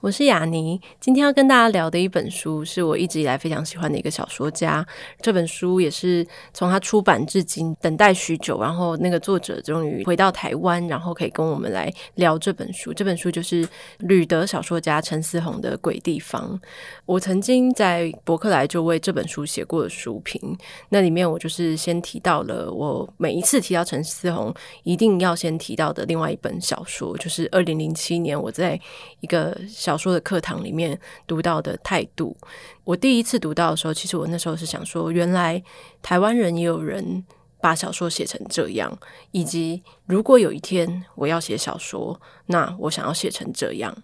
[0.00, 4.86] 我是雅妮，今天要跟大家聊的一本书，是我一直以来非常喜欢的一个小说家。
[5.20, 6.24] 这本书也是
[6.54, 12.94] 从他出版至今等待许久，然后那个作者终于回到台湾，然后可以跟我们来聊这本书。
[12.94, 13.68] 这本书就是
[13.98, 16.56] 旅德小说家陈思宏的《鬼地方》。
[17.04, 20.56] 我曾经在博客来就为这本书写过的书评，
[20.90, 24.54] 那里面我就是先提到了我每一次提到陈思宏
[24.84, 28.80] 一定要先提到的另外一本小说，就是二零零七年我在
[29.18, 32.36] 一个小说的课堂里面读到的态度，
[32.84, 35.62] 我第一次读到的时候，其实我那时候是想说，原来
[36.00, 37.24] 台湾人也有人
[37.60, 38.98] 把小说写成这样，
[39.32, 43.94] 以及如果有一天我要写小说，那我想要写成这样。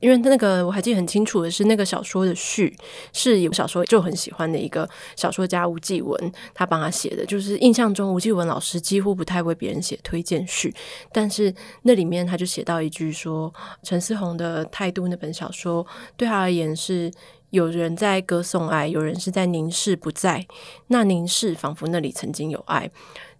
[0.00, 2.76] 因为那个我还记得很清楚的是，那个小说的序
[3.12, 10.74] 是有小说就很喜欢的一个小说家吴继文，他帮他写的，就是印象中吴继文老师几乎不太为别人写推荐序，
[11.12, 17.10] 但是那里面他就写到一句说，陈思宏的态度那本小说对他而言是。
[17.52, 20.46] 有人在歌颂爱，有人是在凝视不在。
[20.86, 22.90] 那凝视仿佛那里曾经有爱。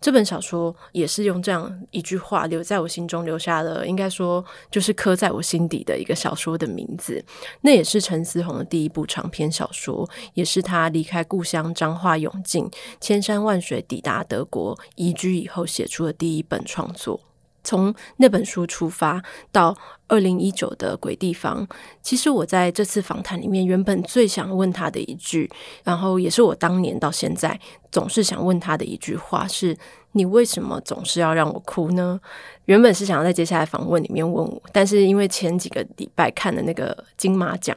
[0.03, 7.25] 这本小说也是用这样一句话留在我心中，留下了应该说就是刻在我心底的一个小说的名字。
[7.63, 17.19] 那也是陈思宏的第一部长篇小说，也是他离开故乡彰化永靖，千山万水抵达德国移居以后写出的第一本创作。
[17.65, 19.77] 从那本书出发到
[20.09, 21.67] 二零一九的鬼地方，
[22.03, 25.51] 其实我在这次访谈里面原本最想问他的一句，
[25.85, 27.59] 然后也是我当年到现在
[27.91, 29.77] 总是想问他的一句话是。
[30.15, 32.21] 你为什么总是要让我哭呢？
[32.67, 37.77] 原本是想要在接下来访问里面问我，但是因为前几个礼拜看的那个金马奖，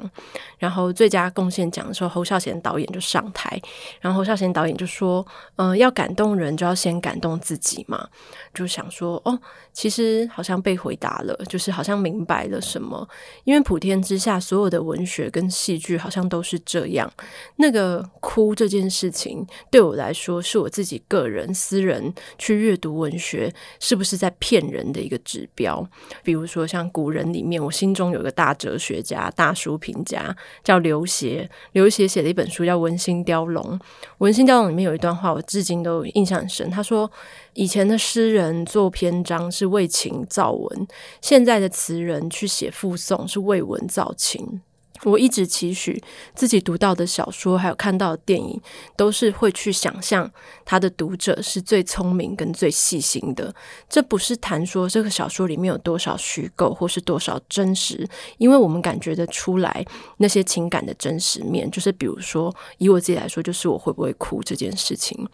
[0.57, 3.61] 然后最佳贡献奖的时候，侯孝贤导演就上台，
[3.99, 5.25] 然后侯孝贤导演就说
[5.57, 8.07] ：“嗯、要感动人，就要先感动自己嘛。”
[8.53, 9.37] 就想说：“哦，
[9.73, 13.07] 其实好像被回答了，就是好像明白了什么。
[13.43, 17.11] 因为普天之下所有的文学跟戏剧好像都是这样，
[17.57, 25.87] 那个哭这件事情对我来说，是我自己个人私人。”去阅读文学是不是在骗人人的一个指标？
[26.23, 33.63] 比如说像古人里面，我心中有个大哲学家、大书评家叫刘勰，刘勰写了一本书叫《文心雕龙》。
[34.17, 36.69] 《文心雕龙》里面有一段话，我至今都印象很深。
[36.69, 37.09] 他说
[37.53, 40.87] ：“以前的诗人做篇章是为情造文，
[41.21, 44.61] 现在的词人去写赋颂是为文造情。”
[45.03, 46.01] 我一直期许
[46.33, 48.59] 自己读到的小说，还有看到的电影，
[48.95, 50.31] 都是会去想象
[50.63, 53.53] 他的读者是最聪明跟最细心的。
[53.89, 58.07] 这不是谈说这个小说里面有多少虚构或是多少真实，
[58.38, 59.85] 因为我们感觉得出来
[60.17, 61.69] 那些情感的真实面。
[61.69, 65.28] 就是比如说，以我自己来说，就是我会不会哭这件事情。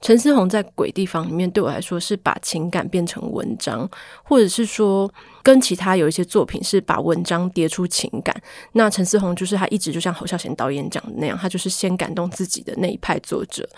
[0.00, 3.88] 陈思宏在《鬼地方》里面对我来说是把情感变成文章，
[4.22, 5.10] 或者是说
[5.42, 8.34] 跟其他有一些作品是把文章叠出情感。
[8.72, 13.68] 那陈思宏就是他一直就像侯孝贤导演讲的那样，他就是先感动自己的那一派作者。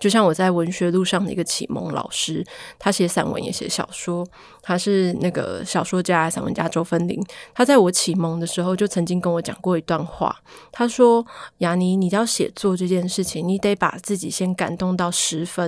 [0.00, 2.44] 就像我在文学路上的一个启蒙老师，
[2.76, 4.26] 他写散文也写小说，
[4.60, 7.24] 他是那个小说家、散文家周芬玲。
[7.54, 10.34] 他在我启蒙的时候就曾经跟我讲过一段话，
[10.72, 11.24] 他说
[11.58, 15.67] ：“雅妮，你要写作这件事情，你得把自己先感动到十分。”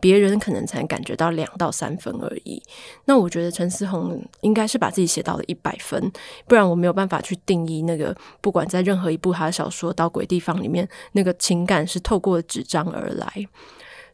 [0.00, 2.62] 别人可能才感觉到两到三分而已。
[3.06, 6.12] 那我觉得陈思宏应该是把自己写到了一百分，
[6.46, 13.46] 不然我没有办法去定义那个不管在任何一部他的小说到鬼地方里面，那个情感是透过纸张而来。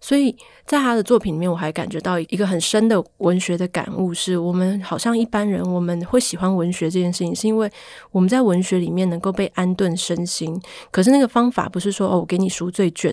[0.01, 0.35] 所以
[0.65, 7.71] 在他的作品里面，我还感觉到一个很深的文学的感悟，是我们好像一般人，我们会喜欢文学这件事情，是因为
[8.11, 10.59] 我们在文学里面能够被安顿身心。
[10.91, 13.13] 可是那个方法不是说哦，我给你赎罪券，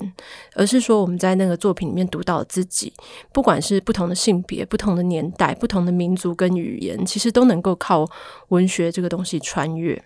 [0.56, 2.94] 而是说我们在那个作品里面读到了自己，
[3.34, 8.08] 不管是不同的性别、不同的年代、不同的民族跟语言，其实都能够靠
[8.48, 10.02] 文学这个东西穿越。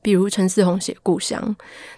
[0.00, 1.40] 比如陈思宏写《故乡》，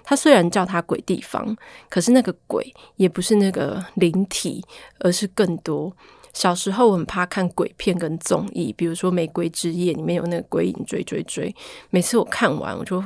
[0.02, 1.56] 他虽然叫他鬼地方，
[1.88, 4.64] 可是那个鬼也不是那个灵体，
[5.00, 5.94] 而是更多。
[6.32, 11.54] 小时候我很怕看鬼片跟综艺，比如说《玫瑰之夜》里面有那个鬼影追追追，
[11.90, 13.02] 每次我看完我就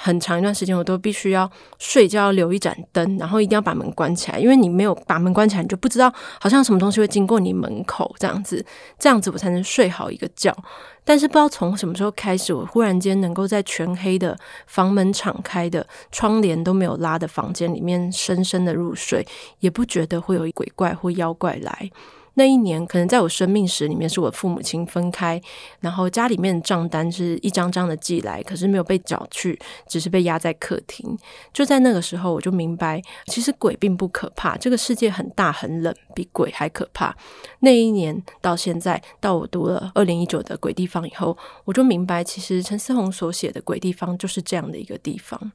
[0.00, 8.64] 很长一段时间，我都必须要睡觉要留一盏灯，然后一定要把门关起来，因为你没有把门关起来，你就不知道好像什么东西会经过你门口这样子，
[8.96, 10.56] 这样子我才能睡好一个觉。
[11.04, 19.26] 但是不知道从什么时候开始，我忽然间能够在全黑的房门敞开的、窗帘都没有拉的房间里面深深的入睡，
[19.58, 21.90] 也不觉得会有鬼怪或妖怪来。
[22.38, 25.42] 那一年，可能在我生命史里面，是我父母亲分开，
[25.80, 29.58] 然后家里面的账单是一张张的寄来，可是没有被缴去，
[29.88, 31.18] 只是被压在客厅。
[31.52, 37.12] 就在那个时候，我就明白，其实鬼并不可怕，这个世界很大很冷，比鬼还可怕。
[37.58, 45.50] 那一年到现在，到我读了二零一九的《鬼地方》以后，我就明白，其实陈思宏所写的《鬼地方》就是这样的一个地方。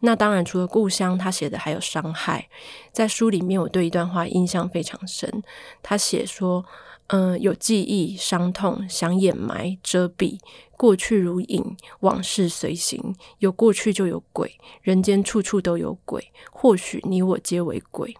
[0.00, 2.48] 那当然，除了故乡，他写的还有伤害。
[2.90, 5.42] 在书里面，我对一段话印象非常深。
[5.82, 6.64] 他写说
[7.08, 10.38] ：“嗯、有记忆、伤痛，想掩埋、遮蔽，
[10.76, 13.14] 过去如影，往事随形。
[13.38, 16.32] 有过去就有鬼，人间处处都有鬼。
[16.50, 18.16] 或许你我皆为鬼。”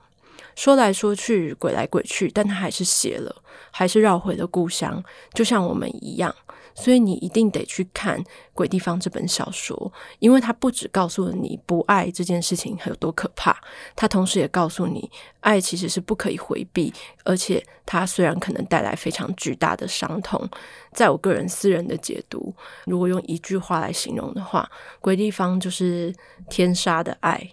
[0.56, 3.34] 说来说去，鬼来鬼去，但他还是写了，
[3.70, 6.34] 还是绕回了故乡，就像我们一样。
[6.75, 8.19] 所以你一定得去看
[8.55, 13.56] 《鬼地方》这本小说，因为它不只告诉了你不爱这件事情有多可怕，
[13.94, 16.93] 它同时也告诉你，爱其实是不可以回避，
[17.25, 20.49] 而且它虽然可能带来非常巨大的伤痛，
[20.93, 22.55] 在我个人私人的解读，
[22.87, 24.70] 如果用一句话来形容的话，
[25.00, 26.14] 《鬼地方》就是
[26.49, 27.50] 天杀的爱。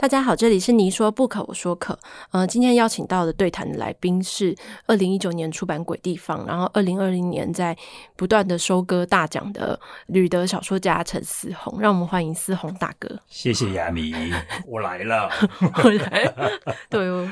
[0.00, 1.98] 大家好，这里是你说不可，我说可。
[2.30, 4.54] 呃，今天邀请到的对谈的来宾是
[4.86, 7.76] 二零一九年出版《鬼地方》，然后二零二零年在
[8.14, 11.80] 不断的收割大奖的旅德小说家陈思宏。
[11.80, 13.18] 让我们欢迎思宏大哥。
[13.26, 14.14] 谢谢雅米，
[14.68, 15.28] 我来了，
[15.82, 16.50] 我来了。
[16.88, 17.28] 对哦，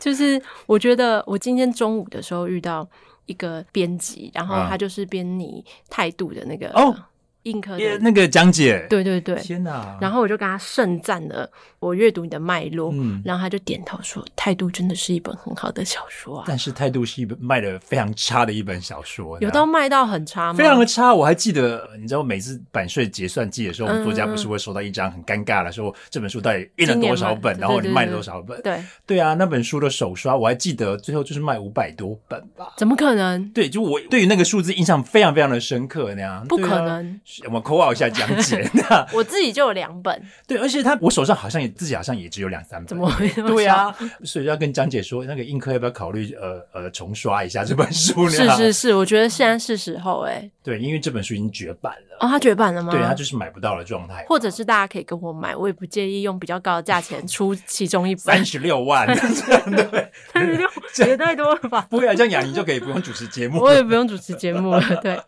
[0.00, 2.88] 就是我觉得我今天中午的时候遇到
[3.26, 6.70] 一个编辑，然后他就是编你态度的那个。
[6.70, 6.96] 哦
[7.44, 9.96] 印刻的那个讲解，对对对，天哪！
[10.00, 20.58] 然后我就跟他盛赞了我阅读你的脉络，嗯，然后他就点头说：“态度真的是一本很好的小说啊。”但是态度是一本卖的非常差的一本小说，有到卖到很差吗？
[20.58, 21.14] 非常的差。
[21.14, 28.60] 我还记得，你知道每次版税结算季的时候，我们作家不是会收到一张很尴尬的说这本书到底印了多少本，然后你卖了多少本？
[28.60, 32.74] 对对啊，那本书的首刷我还记得，最后就是卖五百多本吧？
[32.76, 33.48] 怎么可能？
[33.52, 37.18] 对，就我对于那个数字印象非常非常的深刻，那样不可能。
[37.46, 38.10] 我们口号一下。
[38.10, 38.68] 讲解，
[39.14, 43.28] 我自己就有两本，对，而且他我手上好像也自己好像也只有两三本，怎么会？
[43.30, 43.94] 对啊，
[44.24, 48.30] 所以要跟讲解说，那个印刻要不要考虑呃呃重刷一下这本书呢？
[48.30, 52.90] 是是是，我觉得现在是时候哎、欸，对，因为这本书已经绝版了哦，它绝版了吗？
[52.92, 60.68] 对，它就是买不到的状态，或者是大家可以跟我买，我也不介意用比较高的价钱出其中一本，三十六万， 对，三十六
[61.06, 61.86] 也太多了吧？
[61.88, 65.18] 不会啊，这样雅尼就可以不用主持节目，我也不用主持节目了，对，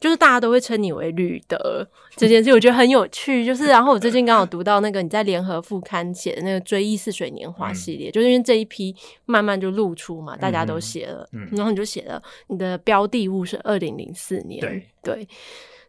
[0.00, 1.86] 就是大家都会称你为旅德
[2.16, 3.44] 这件事，我觉得很有趣。
[3.44, 8.94] 就是，然后我最近刚好读到那个你在联合副刊写的那个《追忆似水年华》系列，嗯、就是因为这一批
[9.26, 15.28] 慢慢就露出嘛，大家都写了，嗯、然后你就写了你的标的物是二零零四年，对对。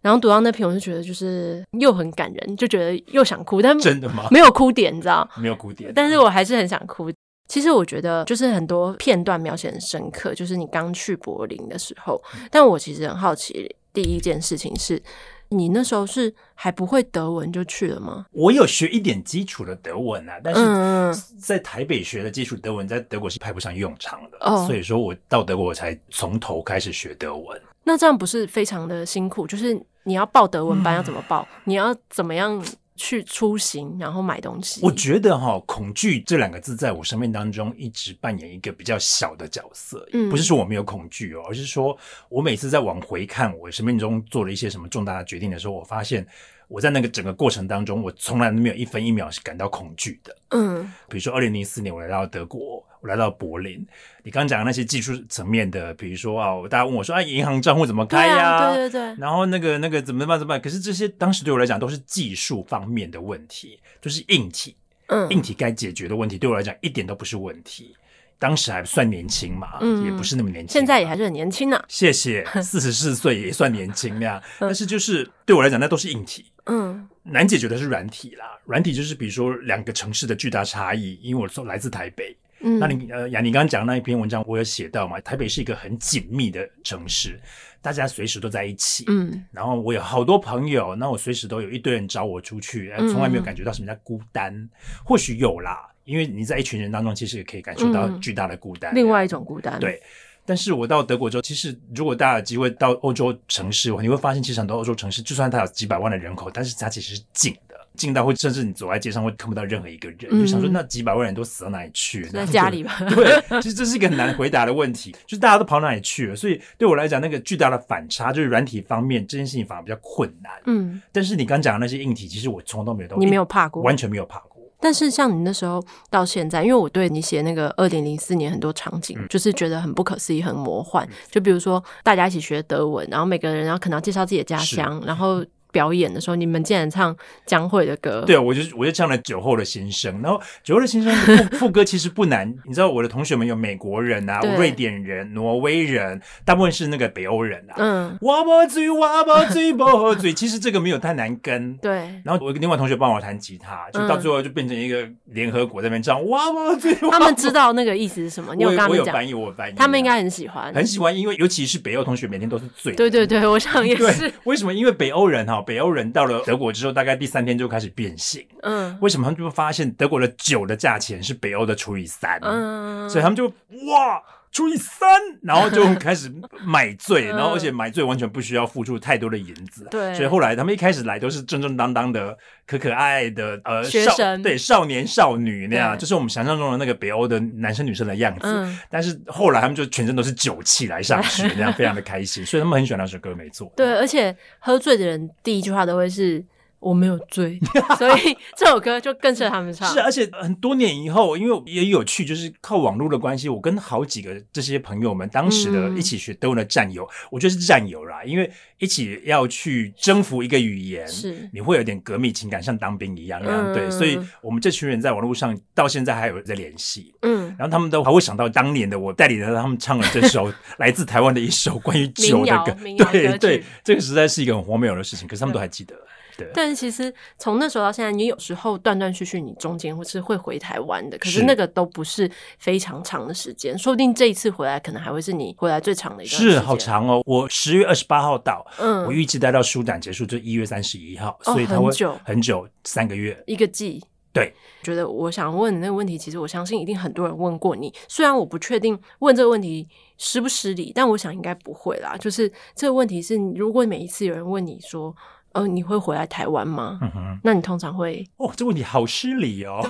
[0.02, 4.28] 然后读到那篇，我就觉得就是又很感人，就觉得又想哭，但真的吗？
[4.30, 5.28] 没有哭点，你知道？
[5.38, 7.12] 没有哭点，但是我还是很想哭。
[7.48, 12.22] 其实我觉得就是很多片段描写很深刻，就是你刚去柏林的时候。
[12.36, 15.02] 嗯、但我其实很好奇，第一件事情是。
[15.50, 18.26] 你那时候是还不会德文就去了吗？
[18.32, 27.62] 我有学一点基础的德文啊，但是在台北学的基础德文在德国是派不上用场的，哦、所以说我到德国我才从头开始学德文。
[27.84, 29.46] 那这样不是非常的辛苦？
[29.46, 31.48] 就是你要报德文班要怎么报？
[31.52, 32.64] 嗯、你要怎么样？
[32.96, 34.82] 去出行，然后买东西。
[34.84, 40.08] 我觉得哈，恐惧这两个字在我生命当中一直扮演一个比较小的角色。
[40.14, 41.98] 嗯，不是说我没有恐惧哦，而是说
[42.30, 46.26] 我每次在往回看我生命中做了一些什么重大的决定的时候，我发现。
[46.68, 50.36] 我在那个整个过程当中，我从来都没有一分一秒是感到恐惧的。
[50.50, 53.86] 嗯，比如说二零零四年我来到德国，我来到柏林。
[54.24, 58.50] 你刚刚讲的那些技术层面的，比如说啊，大家问我说啊，银行账户怎么开呀？
[58.50, 58.74] 啊？
[58.74, 59.16] 对对对。
[59.20, 60.60] 然后那个那个怎么办怎么办？
[60.60, 64.76] 可是这些当时对我来讲都是技术方面的问题，就是硬体，
[65.08, 67.96] 嗯，硬体该解决的问题对我来讲一点都不是问题。
[68.38, 70.74] 当时还算年轻嘛，嗯、也不是那么年轻。
[70.74, 71.86] 现在也还是很年轻呢、啊。
[71.88, 74.42] 谢谢， 四十四岁也算年轻呀。
[74.60, 76.46] 但是就是对我来讲，那都是硬体。
[76.66, 78.60] 嗯，难解决的是软体啦。
[78.66, 82.36] 软体就是比如说两个城市的巨大差异，因为我说来自台北。
[82.62, 85.20] 嗯，那你呃，雅尼刚刚讲的那一篇文章，我有写到嘛。
[85.22, 87.40] 台北是一个很紧密的城市，
[87.82, 89.06] 大家随时都在一起。
[89.08, 94.70] 嗯，然后我有好多朋友，那我随时都有一堆人找我出去，从来没有感觉到什么叫孤单。
[95.04, 95.90] 或许有啦。
[96.06, 98.94] 因为你在一群人当中，其实也可以感受到巨大的孤单。
[98.94, 100.00] 另外一种孤单，对。
[100.46, 112.30] 但是我到德国之后，其实如果大家有机会到欧洲城市，你会发现，其实很多欧洲城市，就算它有几百万的人口，但是它其实是近的，近到会甚至你走在街上会看不到任何一个人，嗯、就想说那几百万人都死到哪里去了？
[112.30, 112.98] 在家里吧？
[113.16, 116.36] 对，其实这是一个很难回答的问题，就是大家都跑哪里去了？
[116.36, 120.52] 所以对我来讲，那个巨大的反差就是软体方面这件事情反而比较困难。
[120.66, 124.56] 嗯，但是你刚讲的那些硬体，其实我从来都没有，你没有怕过，完全没有怕过。
[124.80, 131.08] 但是像你那时候到现在，因为我对你写那个二零零四年很多场景，嗯、就是觉得很不可思议、很魔幻。
[131.32, 135.44] 就比如说大家一起学德文，然后每个人然后可能要介绍自己的家乡，然后。
[135.76, 137.14] 表演的时候，你们竟然唱
[137.46, 138.24] 江蕙的歌？
[138.26, 141.14] 对啊，我就我就唱了《酒后的心声》，然后《酒后的心声》
[141.50, 142.50] 副 副歌其实不难。
[142.64, 147.76] 你知道我的同学们有美国人啊、瑞典人、挪威人，大部分是那个北欧人啊。
[147.76, 149.86] 嗯，哇吧嘴哇吧嘴吧
[150.18, 151.76] 嘴， 其实这个没有太难跟。
[151.80, 151.92] 对。
[152.24, 156.96] 然后我另外同学帮我弹吉他，就到最后就变成一个联合国在那边唱哇吧嘴。
[157.12, 158.56] 他们知道那个意思是什么？
[158.56, 158.70] 你有？
[158.70, 159.74] 我有翻译，我翻译。
[159.76, 162.94] 他们应该很喜欢，很喜欢，因为尤其是北欧同学每天都是醉。
[162.94, 164.32] 对对对，我想也是。
[164.46, 164.74] 为什么？
[164.74, 166.42] 因为北欧人哈，北欧人到了。
[166.46, 168.46] 德国之后，大概第三天就开始变性。
[168.62, 172.40] 嗯，为什么他们就会发现德国的酒的价钱是北欧的除以三？
[172.42, 174.22] 嗯，所以他们就哇
[174.56, 175.10] 除以三，
[175.42, 176.32] 然后就开始
[176.66, 179.86] 买醉， 然后而且买醉完全不需要付出太多的银子。
[179.92, 188.66] 对，所以后来他们一开始来都是正正当当的、可可爱爱的呃学生，对少年少女那样，就是我们想象中的那个北欧的男生女生的样子。
[188.90, 193.70] 但是后来他们就全身都是酒气来上学， 那样非常的开心，所以他们很喜欢那首歌，没错。
[193.76, 196.42] 对，而且喝醉的人第一句话都会是。
[196.80, 197.60] 我没有追，
[197.98, 199.92] 所以这首歌就更适合他们唱。
[199.92, 213.90] 是，而且很多年以后，因为也有趣，就是靠网络的关系，我跟好几个这些朋友们，当时的一起学德文的战友，嗯、我觉得是战友啦，因为一起要去征服一个语言，是你会有点革命情感，像当兵一样，嗯、对。
[213.90, 222.78] 所以我们这群人在网络上到现在还有在联系，嗯，然后他们都还会想到当年的我带领着他们唱了这首 来自台湾的一首关于酒的歌，
[223.12, 225.96] 对对，这个实在是一个很荒谬的事情，可是他们都还记得。
[226.38, 236.54] 对但是其实从那时候到现在，你有时候断断续续，你中间或是会回台湾的，可是那个都不是非常长的时间，说不定这一次回来可能还会是你回来最长的一段时间。
[236.54, 244.04] 是好长哦，我十月二十八号到，嗯，我预计待到书展结束就一月三十一号，所以它会很久很久，三个月一个季。
[244.34, 249.88] 对，觉得我想问的那个问题，其实我相信一定很多人问过你，虽然我不确定问这个问题
[250.18, 252.18] 失不失礼，但我想应该不会啦。
[252.20, 255.16] 就是这个问题是，如果每一次有人问你说。
[255.56, 257.00] 哦，你会回来台湾吗？
[257.02, 258.24] 嗯哼，那你通常会？
[258.38, 259.80] 哦，这问题好失礼哦。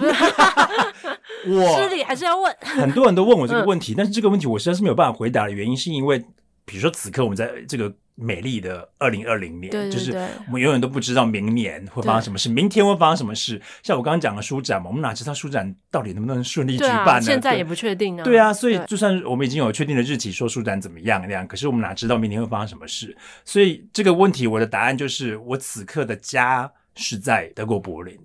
[1.47, 2.55] 我失礼还是要问。
[2.61, 6.23] 很多人都问我这个问题，嗯、但是这个问题我实在是没有办法回答的原因，是因为
[6.63, 7.93] 比如说此刻我们在这个。
[8.15, 10.11] 美丽的二零二零年，对对对，就是
[10.47, 13.61] 我们永远都不知道明年会发生什么事，明天会发生什么事。
[13.83, 17.11] 像我刚刚讲的书展嘛，我们哪知道书展到底能不能顺利举办呢？
[17.11, 18.23] 啊、现在也不确定啊。
[18.23, 23.15] 对啊，所以就算我们已经有确定的日期，说书展怎么样那样，可是我们哪知道明天会发生什么事？
[23.43, 28.17] 所以这个问题，我的答案就是，我此刻的家是在德国柏林。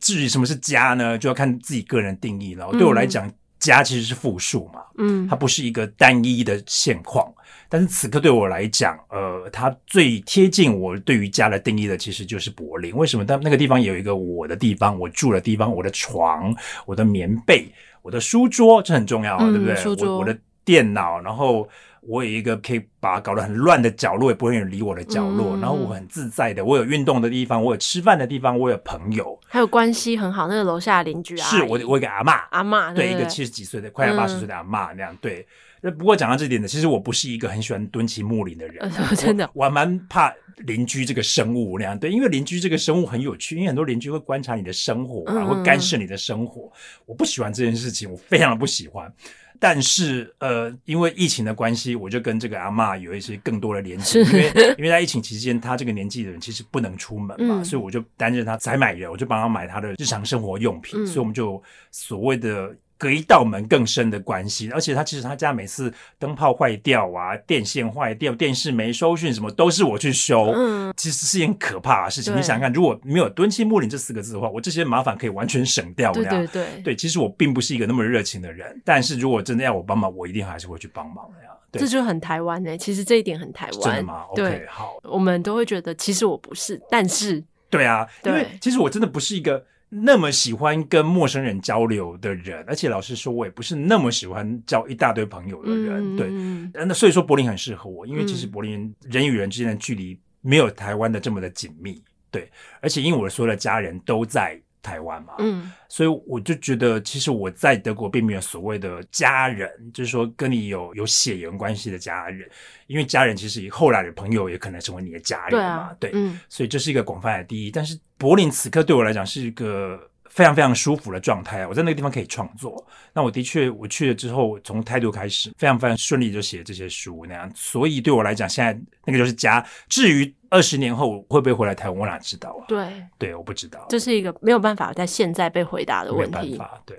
[0.00, 1.18] 至于什么是家呢？
[1.18, 2.70] 就要看自己个人定义了。
[2.72, 7.30] 对我来讲，嗯、家其实是复数嘛，嗯，它不是一个单一的现况。
[7.68, 12.94] 但是此刻对我来讲，呃，它最贴近我对于家的定义的，其实就是柏林。
[12.94, 13.24] 为什么？
[13.24, 16.54] 但那个地方有一个我的地方，我住的地方，我的床，
[16.86, 17.66] 我的棉被，
[18.02, 19.74] 我的书桌，这很重要，嗯、对不对？
[19.74, 21.68] 书桌我，我的电脑，然后
[22.02, 25.56] 我有一个可以把它搞得很乱的角落，也不会有人理我的角落。
[25.56, 35.44] 嗯、然后我很自在的，我有运动的地方，我有吃饭的地方，我有朋友，还有关系很好那个楼下邻居啊，是我我一个阿妈，阿妈对，对一个七十几岁的快要八十岁的阿嬷那样对。
[35.90, 41.98] 不过讲到这点呢，其实我不是一个很喜欢蹲起木林的人，呃、真的，我，蛮怕邻居这个生物那样。
[41.98, 46.72] 对，因为邻居这个生物很有趣，因为很多邻居会观察你的生活啊，嗯、会干涉你的生活。
[47.04, 49.12] 我不喜欢这件事情，我非常的不喜欢。
[49.58, 62.74] 但是呃，因为疫情的关系，我就跟这个阿嬷有一些更多的连接，因为因为在疫情期间，他这个年纪的人其实不能出门嘛，嗯、所以我就担任他采买人，我就帮他买他的日常生活用品，嗯、所以我们就所谓的。
[62.98, 70.52] 隔一道门更深的关系，而且他其实他家每次灯泡坏掉啊，电线坏掉，电视没收讯，什么都是我去修。
[70.54, 72.32] 嗯，其实是一件可怕的事情。
[72.34, 76.10] 你想想看，如果没有“敦亲睦邻”这四个字的话，我这些麻烦可以完全省掉。
[76.12, 81.50] 对对对，对，其实我并不是一个那么热情的人，但是如果真的要我帮忙，我一定还是会去帮忙的呀。
[81.70, 82.78] 对，这就很台湾呢、欸。
[82.78, 83.80] 其实这一点很台湾。
[83.82, 84.96] 真的吗？OK，对好。
[85.02, 89.62] 我们都会觉得，其实我不是，但是对啊，对，因为其实我真的不是一个。
[89.88, 96.84] 那么喜欢跟陌生人交流的人，而且老实说，我也不是那么喜欢交一大堆朋友的人，嗯、对。
[96.84, 102.50] 那所以说柏林很适合我，因为其实柏林人与人之间的距离没有台湾的这么的紧密，对。
[102.80, 112.48] 而且因为我的所有的家人都在台湾嘛，嗯，所以我就觉得，其实我在德国并没有所谓的家人，就是说跟你有有血缘关系的家人，
[112.86, 117.70] 因为家人其实后来的朋友也可能成为你的家人嘛，对，啊、对，嗯，所以这是一个广泛的定义。
[117.70, 120.00] 但是柏林此刻对我来讲是一个。
[120.28, 122.86] 非常非常舒服的状态，我在那个地方可以创作。
[123.14, 127.50] 那我的确，我去了之后，从态度开始，非常非常顺利就写这些书那样。
[127.54, 129.66] 所以对我来讲，现在那个就是家。
[129.88, 132.64] 至于二十年后会不会回来台湾，我哪知道啊？
[132.66, 133.84] 对对，我不知道。
[133.90, 136.52] 这是一个没有办法在现在被回答的问题。
[136.52, 136.98] 没办法，对。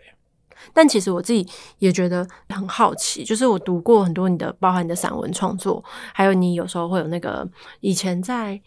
[0.74, 1.48] 但其实我自己
[1.80, 5.84] 也觉得很好奇，就是我读过很多你的，包含你的散文创作，
[6.14, 7.50] 还有你有时候会有那个
[7.80, 8.62] 以前在。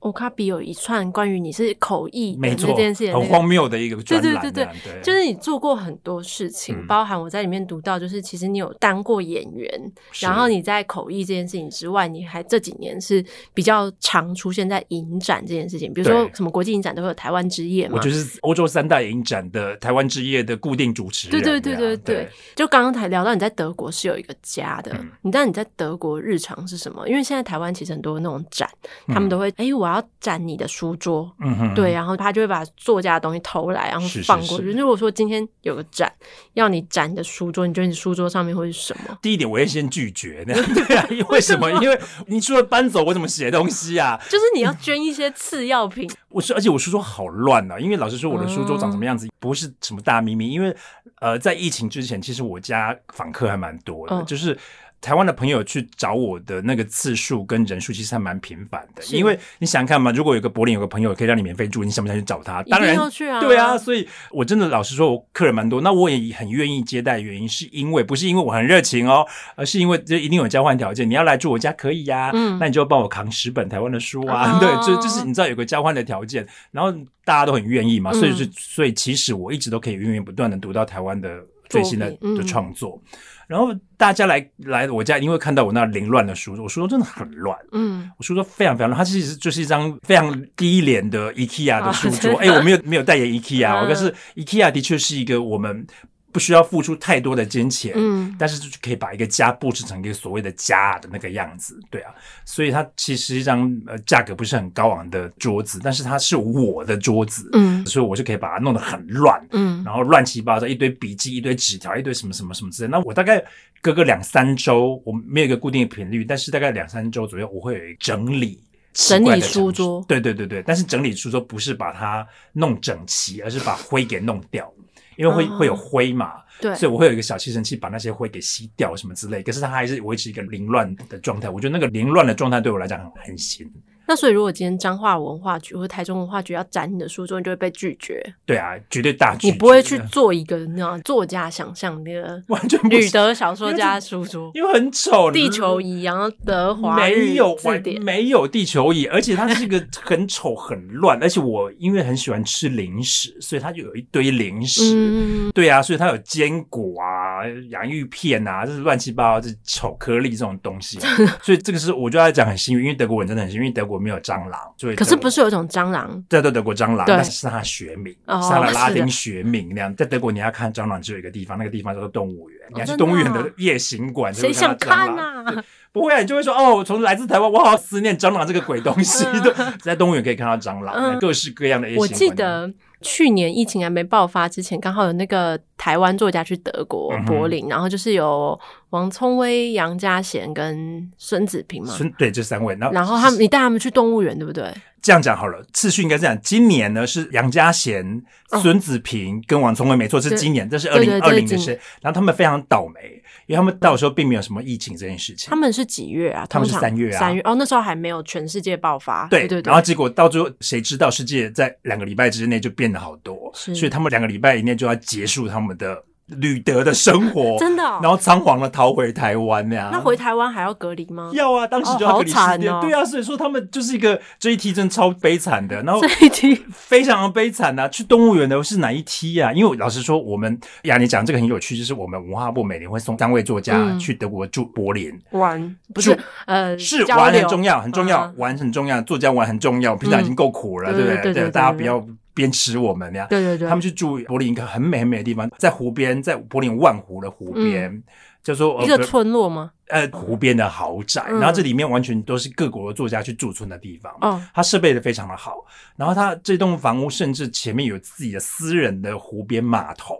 [0.00, 5.02] 欧卡比有一串关于你是口译的这件事情，很荒谬的一个专栏，对对对对，对。
[5.02, 22.28] 就是你做过很多事情，嗯、包含我在里面读到，就是其实你有当过演员，然后你在口译这件事情之外，你还这几年是比较常出现在影展这件事情，比如说什么国际影展都会有台湾之夜嘛，我就是欧洲三大影展的台湾之夜的固定主持人，对对对对对，对。
[22.54, 27.08] 就刚刚才聊到你在德国是有一个家的，嗯、你知道你在德国日常是什么？
[27.08, 28.70] 因为现在台湾其实很多那种展，
[29.08, 29.87] 他们都会哎、嗯欸、我。
[29.94, 34.56] 要展你的书桌，嗯哼，对，然后他就会把作家的东西偷来，然后放过去。
[34.56, 36.12] 是是是，如果说今天有个展
[36.54, 39.18] 要你展你的书桌，你觉得你书桌上面会是什么？
[39.22, 40.44] 第一点，我会先拒绝。
[40.46, 41.70] 那 样对啊，为什么？
[41.82, 44.18] 因为你除了搬走，我怎么写东西啊？
[44.28, 46.10] 就是你要捐一些次要品。
[46.28, 50.50] 我说，而且我书桌好乱啊，因为老实说，我的书桌长什么样子不是什么大秘密。
[50.50, 50.74] 因为
[51.20, 54.56] 呃，在疫情之前，其实我家访客还蛮多的，嗯、就是。
[55.00, 62.62] 台湾的朋友去找我的那个次数跟人数其实还蛮频繁的，因为你想看嘛，如果有个柏林有个朋友可以让你免费住，你想不想去找他？
[62.64, 63.40] 当然要去啊！
[63.40, 67.20] 对啊，所以我真的老实说，我客人蛮多，那我也很愿意接待。
[67.20, 71.08] 原因是因为不是因为我很热情哦，而是因为这一定有交换条件。
[71.08, 76.92] 你要来住我家可以呀、啊，嗯，那你就要帮我扛十本台湾的书啊，哦、 对，就就是你知道有个交换的条件，然后
[77.24, 83.00] 大家都很愿意嘛，所以是所以其实我一直都可以源源不断的读到台湾的最新的的创作。
[83.48, 87.58] 然后大家来来我家，因为看到我那凌乱的书桌，我书桌真的很乱。
[87.72, 92.36] 嗯，我书桌非常非常乱，它其实就是一张非常低廉的 IKEA 的书桌。
[92.38, 95.84] 哎、哦，我没有没有代言 IKEA，是 IKEA 的确是一个我们。
[96.30, 112.90] 不需要付出太多的金钱，嗯，但是就可以把一个家布置成一个所谓的家的那个样子，对啊，所以它其实是一张呃价格不是很高昂的桌子，但是它是我的桌子，嗯，所以我就可以把它弄得很乱，嗯，然后乱七八糟一堆笔记、一堆纸条、一堆什么什么什么之类。
[112.90, 113.42] 那我大概
[113.80, 124.70] 隔个两三周，我没有一个固定的频率，但是大概两三周左右，我会有一整理整理书桌，对对对对，但是整理书桌不是把它弄整齐，而是把灰给弄掉。
[125.18, 131.50] 因为会会有灰嘛，对，所以我会有一个小吸尘器把那些灰给吸掉什么之类，可是它还是维持一个凌乱的状态。
[131.50, 133.68] 我觉得那个凌乱的状态对我来讲很安心。
[134.08, 138.24] 那所以，如果今天彰化文化局或台中文化局要展你的书桌，你就会被拒绝。
[138.46, 139.52] 对啊，绝对大拒绝。
[139.52, 145.30] 你不会去做一个那种作家想象那个 完全女德小说家的书桌，因为很丑。
[145.30, 147.54] 地球仪，然后德华没有
[148.00, 151.22] 没有地球仪，而且它是一个 很丑很乱。
[151.22, 154.94] 而且我因为很喜欢吃零食，所以它就有一堆零食。
[154.96, 160.98] 嗯、对啊，所以它有坚果啊、洋芋片啊，就是乱七八糟、这丑颗粒这种东西。
[161.42, 163.97] 所以这个是我就要讲很幸运，因为德国人真的很幸运，因为德国。
[163.98, 166.22] 没有蟑螂，所以可是不是有一种蟑螂？
[166.28, 169.94] 在德国蟑螂，但是是它学名，哦、是它的拉丁学名那样。
[169.96, 172.60] 在德国，你要看蟑螂，只有一个地方，那个地方叫做动物园。
[172.68, 175.64] 哦、你要去动物园的夜行馆，谁想看啊？
[175.92, 179.24] 不会啊，你就会说哦，我从来自台湾，我好思念蟑螂这个鬼东西。
[179.82, 182.10] 在动物园可以看到蟑螂，嗯、各式各样的夜行馆。
[182.10, 182.72] 我记得。
[183.00, 188.58] 去年疫情还没爆发之前，刚好有那个台湾作家去德国柏林，然后就是有
[188.90, 192.76] 王聪威、杨家贤跟孙子平嘛，孙对，这三位。
[192.78, 194.70] 然后，然后他们，你带他们去动物园，对不对？
[195.00, 196.36] 这样讲好了，次序应该这样。
[196.42, 198.20] 今年呢是杨家贤、
[198.60, 201.70] 孙子平跟王聪威，没错，是今年，这是二零二零的事。
[202.02, 203.22] 然后他们非常倒霉。
[203.46, 205.48] 因为他们到时候并没有什么疫情这件事情。
[205.48, 206.44] 他们是几月啊？
[206.50, 207.18] 他们是三月啊。
[207.18, 209.26] 三月哦，那时候还没有全世界爆发。
[209.28, 209.70] 对对对。
[209.70, 216.04] 然后结果到最后，谁知道世界在两个礼拜之内就变得好多，是所以他们两个礼拜以内就要结束他们的。
[216.36, 219.88] 旅德的生活真的，然后仓皇的逃回台湾呀。
[219.90, 221.30] 那回台湾还要隔离吗？
[221.32, 222.80] 要啊，当时就要隔离十天。
[222.82, 227.88] 对啊，所以说他们就是一个这一梯真超悲惨的，然后这一梯非常的悲惨呐。
[227.88, 229.50] 去动物园的是哪一梯啊？
[229.54, 239.96] 因为老实说，我们呀，你讲这个很有趣，就是我们文化部每年会送三位作家去德国住柏林玩，不是呃是玩很重要，很重要，玩很重要，作家玩很重要。
[239.96, 241.32] 平常已经够苦了，对不对？
[241.32, 242.06] 对，大家不要。
[242.38, 248.02] 边吃我们呀，对对对，他们去住柏林一个很美很美的地方，在湖边，在柏林万湖的湖边，嗯、
[248.44, 249.72] 叫做一个村落吗？
[249.88, 254.14] 呃，湖边的豪宅，嗯、然后这里面完全都是各国的作家去驻村的地方。
[254.20, 255.64] 哦，它设备的非常的好，
[255.96, 260.14] 然后它这栋房屋甚至前面有自己的私人的湖边码头，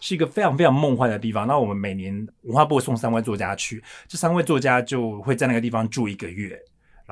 [0.00, 1.46] 是一个非常非常梦幻的地方。
[1.46, 6.60] 那我们每年文化部送三位作家去，这三位作家就会在那个地方住一个月。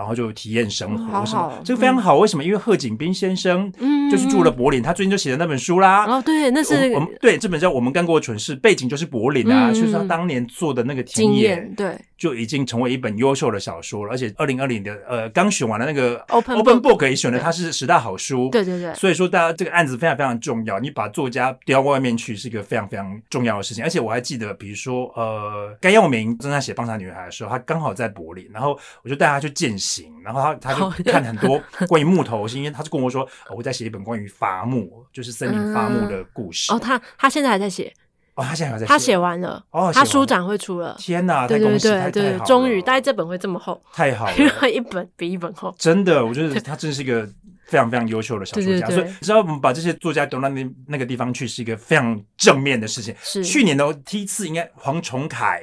[0.00, 2.16] 然后就体验生活，什么这个非常好。
[2.16, 2.42] 为什么？
[2.42, 3.70] 因为贺锦斌先生
[4.10, 6.06] 就是住了柏林，他最近就写的那本书啦。
[6.06, 14.12] 哦，对，那是我们对这本叫《我们干过蠢事》，背景就是柏林啊，就是他当年做的那个田野，对，就已经成为一本优秀的小说了。
[14.12, 18.48] 而且二零二零的呃，刚选完了那个 Open Open Book 也选了，它是十大好书。
[18.50, 18.94] 对对对。
[18.94, 20.78] 所以说，大家这个案子非常非常重要。
[20.78, 23.82] 你把作家丢到外面去，是一个非常非常重要的事情。
[23.82, 30.74] 而且我还记得，比如说呃，甘耀明正在写《棒茶女孩》的时候，他刚好在柏林，然后我就带他去践行，然后他他。
[30.74, 36.72] 就看很多关于木头，是因为他就跟我说，哦、我在写一本关于伐木，就是森林伐木的故事。
[36.72, 37.92] 嗯、哦，他他现在还在写。
[38.40, 38.88] 哦，他现在还在写。
[38.88, 39.62] 他写完了。
[39.70, 40.96] 哦，他书展会出了。
[40.98, 41.46] 天哪！
[41.46, 45.74] 对对对对对，终于，大概这本会这么厚，太好了， 因为一本比一本厚。
[45.78, 47.28] 真的，我觉得他真是一个
[47.66, 48.86] 非常非常优秀的小说家。
[48.88, 53.14] 所以，只要我们把这些作家都到那那个地方去，是一个非常正面的事情。
[53.22, 55.62] 是去年的梯次，应该黄崇凯、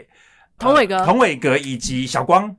[0.60, 2.56] 童伟格、童伟格以及小光。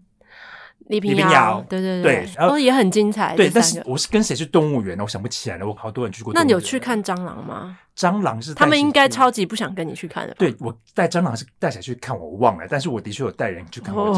[0.88, 3.36] 李平遥，对对对，然后也很精彩。
[3.36, 5.04] 对，但是我是跟谁去动物园呢？
[5.04, 5.66] 我想不起来了。
[5.66, 6.32] 我好多人去过。
[6.34, 7.78] 那你有去看蟑螂吗？
[7.96, 10.32] 蟑螂是他们应该超级不想跟你去看的。
[10.38, 12.16] 对，我带蟑螂是带谁去看？
[12.16, 12.64] 我忘了。
[12.70, 13.92] 但是我的确有带人去看。
[13.98, 14.14] 哦，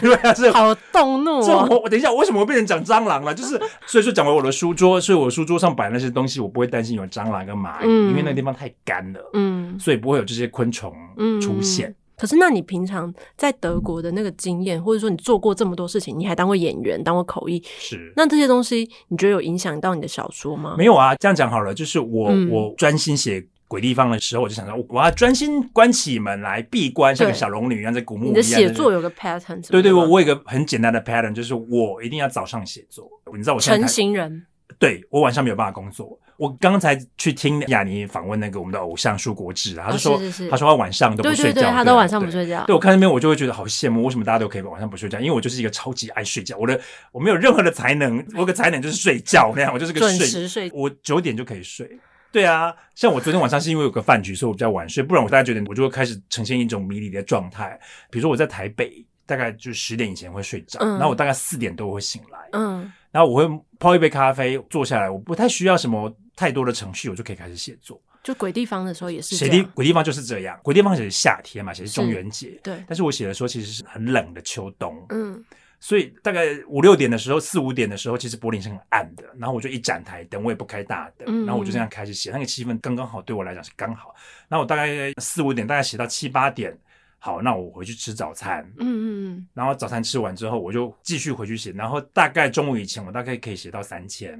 [0.00, 1.66] 对，好动怒啊！
[1.68, 3.34] 我我等一下，为什么会变成讲蟑螂了？
[3.34, 10.94] 就是 所以说讲回我的书桌，所以我书桌上摆那些东西，我不会担心有蟑螂跟蚂蚁，因为那个地方太干了，嗯，所以不会有这些昆虫
[11.42, 11.94] 出现。
[12.16, 20.74] 可是，那你平常在德国的那个经验，或者说你做过这么多事情，你还当过演员，当过口译，是那这些东西，你觉得有影响到你的小说吗？
[20.78, 28.32] 没有啊，这样讲好了，就是我、嗯、我专心写鬼地方的时候，我就想说，我要专心关起门来闭关，像个小龙女一样，在古墓一样。
[28.32, 33.08] 你的写作有个 pattern，对对，我我有个很简单的 pattern，就是我一定要早上写作。
[33.34, 34.46] 你知道我成型人，
[34.78, 36.18] 对我晚上没有办法工作。
[36.36, 42.64] 我刚才去听雅尼访问那个我们的偶像舒国治，他就说，他说他晚上都不睡觉，他都晚上不睡觉。
[42.66, 45.20] 对，我看那边我就会觉得好羡慕，为什么大家都可以晚上不睡觉？
[45.20, 46.78] 因为我就是一个超级爱睡觉，我的
[47.12, 51.88] 我没有任何的才能，我有个才能就是睡觉那样，我就是个睡，准时睡，我九点就可以睡。
[52.32, 57.78] 对啊，像我昨天晚上是因为有个饭局，所以我比较晚睡，不然我大概九点我就会开始呈现一种迷离的状态。
[58.10, 66.12] 比如说我在台北，大概就十点以前会睡着，然后我大概四点都会醒来，嗯，然后我会泡一杯咖啡，坐下来，我不太需要什么。
[66.36, 68.02] 太多的程序，我就可以开始写作。
[68.20, 70.58] 就鬼地方的时候也是写地鬼地方就是这样。
[70.64, 72.58] 鬼地方写是夏天嘛，写是中元节。
[72.60, 75.00] 对，但是我写的时候其实是很冷的秋冬。
[75.10, 75.40] 嗯，
[75.78, 79.22] 所以大概五六点的时候，四五点的时候，其实柏林是很暗的。
[79.38, 82.32] 然后我就一盏台灯，我也不开大灯，嗯、然后我就这样开始写。
[82.32, 84.12] 那个气氛刚刚好，对我来讲是刚好。
[84.48, 86.76] 然后我大概四五点，大概写到七八点，
[87.24, 88.62] 好，那我回去吃早餐。
[88.76, 89.46] 嗯嗯嗯。
[89.54, 91.72] 然后早餐吃完之后，我就继续回去写。
[91.72, 94.38] 然后大概中午以前，我大概可以写到三千。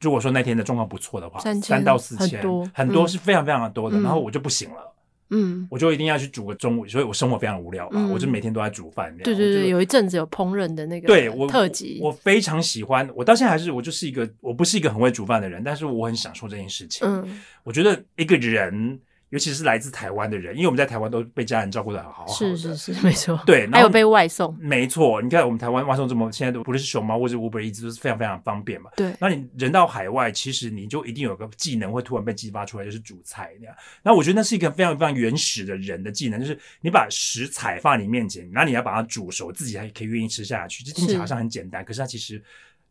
[0.00, 3.98] 如果说那天的状况不错的话，三千三到四千，很多，很多是非常非常的多的。
[3.98, 4.96] 嗯、然后我就不行了，
[5.28, 9.14] 嗯，我就一定要去煮个中午，所以我生活非常无聊嘛，嗯、我就每天都在煮饭。
[9.18, 13.06] 对对对，有一阵子有烹饪的那个对我特辑，我非常喜欢。
[13.14, 17.06] 我到现在还是我就是一个我不是一个很会煮饭的人，但是我很享受这件事情。
[17.06, 18.98] 嗯，我觉得一个人。
[19.30, 23.38] 尤其是来自台湾的人，因为我们在台湾都被家人照顾的好好的，是是是， 没错。
[23.44, 25.20] 对，还有被外送，没错。
[25.20, 28.90] 你看我们台湾外送这么，现在都不论是熊猫或者 Uber，一直都是非常非常方便嘛。
[28.96, 29.12] 对。
[29.20, 33.76] 那你人到海外，其实你就一定有个技能会突然被激发出来，就是煮菜那样。
[34.02, 40.82] 那我觉得那是一个非常非常原始的人的技能，就是你把食材放你面前，然后你要把它煮熟，自己还可以愿意吃下去。
[40.82, 42.42] 这听起来好像很简单，是可是它其实。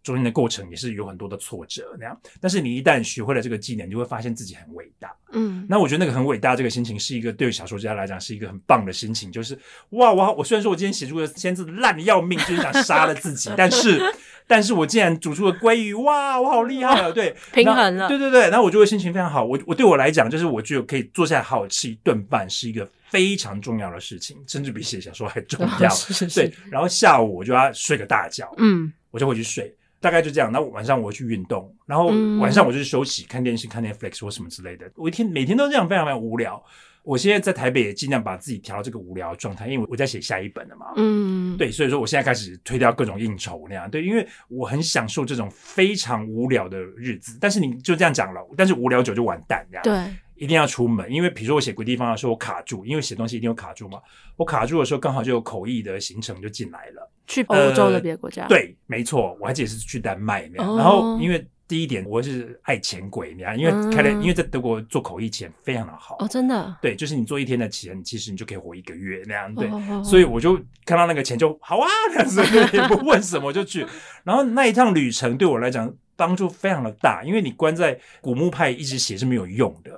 [0.08, 5.14] 中间的过程也是有很多的挫折那样，但是你一旦学会了这个技能，你就会发现自己很伟大。
[5.34, 9.58] 嗯，那我觉得那个很伟大这个心情是一个对于小说家来讲是一个很棒的心情，就是
[9.90, 14.02] 哇，我我虽然说我今天写出的千字烂的要命，就是想杀了自己，但是
[14.48, 17.12] 但是我竟然煮出了鲑鱼，哇，我好厉害啊！
[17.12, 19.44] 对，平衡了，对对对，然后我就会心情非常好。
[19.44, 25.90] 我我对我来讲，就是我就可以坐下来好好吃一顿饭，是一个非常重要的事情，甚至比写小说还重要。
[25.92, 26.40] 是是是。
[26.40, 29.76] 对，然后下午我就要睡个大觉，嗯，我就回去睡。
[30.00, 32.08] 大概就这样，那晚上我去运动，然后
[32.40, 34.90] 晚上我就休息，看电视、看 Netflix 或什么之类的。
[34.96, 36.64] 我一天每天都这样，非常非常无聊。
[37.04, 40.88] 我现在在台北也尽量把自己调到这个无聊的状态，因为我在写下一本了嘛。
[40.98, 43.90] 嗯，对，所以说我现在开始推掉各种应酬那样。
[43.90, 47.38] 对，因为我很享受这种非常无聊的日子。
[47.40, 49.84] 但是你就这样讲了，但是无聊久就完蛋，这样。
[49.84, 50.14] 对。
[50.38, 54.00] 一定要出门，因为比如说我写鬼地方的时候，我卡住，因为写东西一定有卡住嘛。
[54.36, 58.44] 我卡住的时候，刚好就有口译的行程就进来了，去欧洲的别的国家。
[58.44, 60.74] 呃，对，没错，我还记得是去丹麦那样。
[60.74, 69.70] 哦，然后因为第一点，我是爱钱鬼，你看，因为开了，嗯、因为在德国做口译钱非常的好哦，真的，对，就是你做一天的钱，其实你就可以活一个月那样，对，
[70.04, 72.42] 所以我就看到那个钱就好啊，这样子
[72.74, 73.86] 也不 问什么就去，
[74.24, 79.92] 然后那一趟旅程对我来讲帮助非常的大，因为你关在古墓派一直写是没有用的，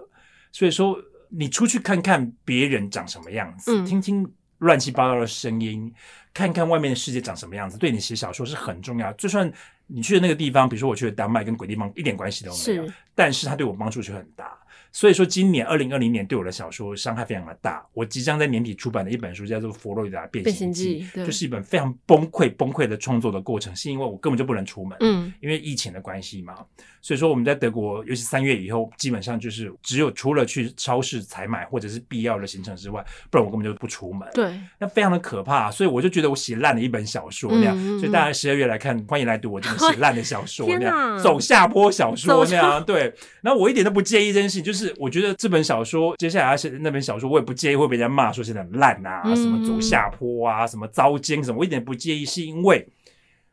[0.51, 5.93] 所以说你出去看看别人长什么样子，嗯、听听乱七八糟的声音。
[6.31, 9.12] 看看外面的世界长什么样子，对你写小说是很重要。
[9.13, 9.51] 就算
[9.88, 14.55] 你去的那个地方，比如说我去的丹麦，跟鬼地方一点关系都没有，是但是它对我帮助却很大。
[14.91, 17.86] 所以说，今年二零二零年对我的小说伤害非常的大。
[17.93, 26.56] 我即将在年底出版的一本书叫做《佛罗里达变形记》，就是一本非常崩溃、崩溃的创作的过程，是因为我根本就不能出门，嗯，因为疫情的关系嘛。
[27.02, 34.28] 所以说我们在德国，尤其三月以后，基本上就是只有除了去超市采买或者是必要的行程之外，不然我根本就不出门。
[34.34, 35.71] 对，那非常的可怕。
[35.71, 37.75] 所以我就觉得我写烂了一本小说那样。
[37.78, 42.84] 嗯、所以大家十二月来看，欢迎来读我这个写烂的小说 那样，哪走下坡小说那样。
[42.84, 52.87] 对，然后我一点都不介意这件事情，就是我觉得这本小说接下来要写那本小说，我也不介意会被人家骂说写的很烂啊，嗯、什么走下坡啊，什么糟奸什么，我一点不介意，是因为。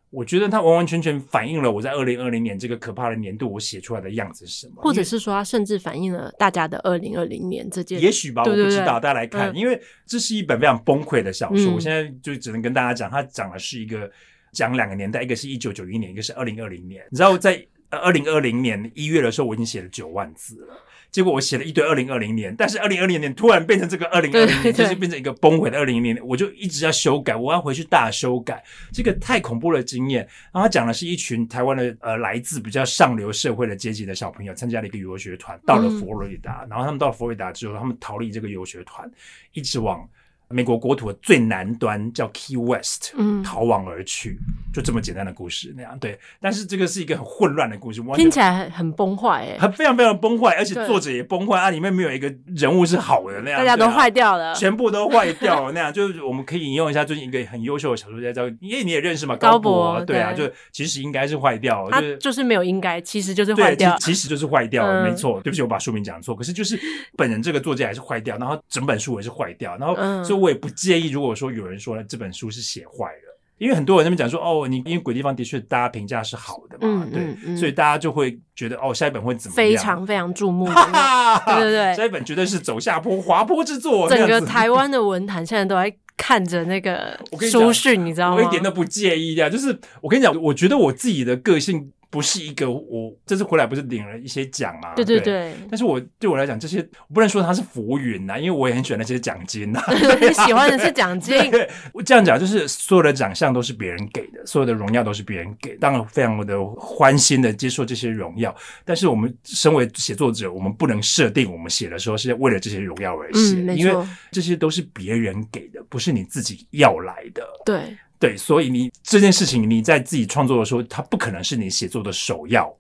[0.08, 14.10] 我觉得它完完全全反映了我在二零二零年这个可怕的年度我写出来的样子是什么，或者是说它甚至反映了大家的二零二零年这件，也许吧，我不知道，大家来看，嗯、因为这是一本非常崩溃的小说，嗯、我现在就只能跟大家讲，它讲的是一个
[14.52, 17.04] 讲两个年代，一个是一九九一年，一个是二零二零年。
[17.10, 17.60] 你知道，在
[17.90, 20.78] 二零二零年一月的时候，我已经写了九万字了。
[21.16, 30.29] 结果我写了一堆二零二零年，但是二零二零年突然变成这个二零二零年，就是变成一个崩毁的二零二零年，我就一直要修改，我要回去大修改，这个太恐怖的经验。
[30.52, 39.11] 然后他讲的是一群台湾的呃来自比较上流社会的阶级的小朋友，参加了一个游学团，到了佛罗里达，嗯、然后他们到了佛罗里达之后，他们逃离这个游学团，
[39.55, 40.07] 一直往。
[40.48, 44.38] 美国国土的最南端叫 Key West，嗯，逃亡而去，
[44.74, 45.98] 就这么简单的故事那样。
[45.98, 55.90] 对，但是这个是一个很混乱的故事，听起来很崩坏，哎，很非常非常崩坏，而且作者也崩坏啊，里面没有一个人物是好的那样，大家都坏掉了，全部都坏掉了那样。
[55.94, 60.26] 就是我们可以引用一下最近一个很优秀的小说家叫，因为你也认识嘛，高博，对。
[60.26, 65.40] 啊，就其实应该是坏掉，他就是没有应该，其实就是坏掉，其实就是坏掉了，没错。
[65.42, 66.76] 对不起，我把书名讲错，可是就是
[67.16, 71.11] 本人这个作家还是坏掉，然后整本书也是坏掉，然后所以我也不介意。
[71.11, 79.57] 如果说有人说呢，这本书是写坏了，因为很多人那边讲说，哦，你因为鬼地方的确大家评价是好的嘛，嗯、对，所以大家就会觉得，哦，下一本会怎么样？
[79.57, 84.09] 非常非常注目，对对对，下一本绝对是走下坡滑坡之作。
[84.09, 87.18] 整个台湾的文坛现在都在看着那个
[87.51, 88.37] 书讯，你知道吗？
[88.37, 91.92] 我一点都不介意的，就是我跟你讲，我觉得我自己的个性。
[92.08, 94.94] 不是一个我这次回来不是领了一些奖嘛？
[94.94, 95.52] 对对对。
[95.68, 99.82] 但是我对我来讲，这些我不能说它是浮云呐，因为我也很喜欢那些奖金 呐。
[100.20, 101.36] 你喜欢的是奖金。
[101.50, 108.54] 对我这样讲就是所有的奖项都是别人给的，所有的荣耀都是别人给，当然非常的欢欣的接受这些荣耀。
[108.84, 117.42] 但是我们身为写作者，我们不能设定我们写的时候是为了这些荣耀而写，嗯，因为这些都是别人给的，不是你自己要来的。
[117.64, 117.96] 对。
[118.18, 122.74] 对，所以你这件事情你在自己创作的时候，它不可能是你写作的首要。